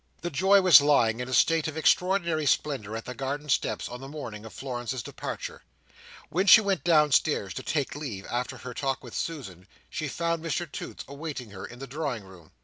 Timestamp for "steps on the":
3.49-4.07